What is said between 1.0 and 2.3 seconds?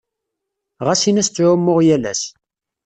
in-as ttεummuɣ yal ass.